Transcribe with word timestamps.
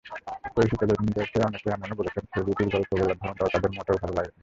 পরিচিতজনদের 0.55 1.45
অনেক 1.45 1.63
এমনও 1.67 1.95
বলছেন, 1.95 2.23
ছবিটির 2.33 2.69
গল্প 2.69 2.89
বলার 2.93 3.17
ধরনটাও 3.17 3.51
তাঁদের 3.53 3.71
মোটেও 3.71 4.01
ভালো 4.01 4.13
লাগেনি। 4.13 4.37